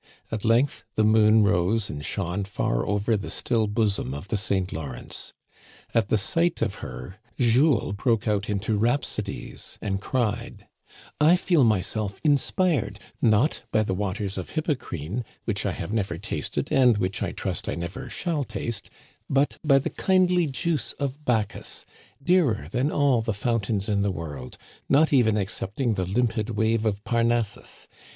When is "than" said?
22.71-22.91